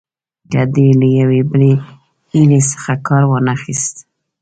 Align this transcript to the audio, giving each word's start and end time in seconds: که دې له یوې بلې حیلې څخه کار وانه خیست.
که 0.51 0.61
دې 0.73 0.87
له 0.99 1.07
یوې 1.19 1.41
بلې 1.51 1.71
حیلې 2.29 2.59
څخه 2.71 2.93
کار 3.07 3.23
وانه 3.27 3.55
خیست. 3.61 3.95